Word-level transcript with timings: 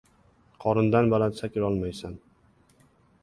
•Qorindan 0.63 1.11
baland 1.11 1.37
sakrolmaysan. 1.41 2.15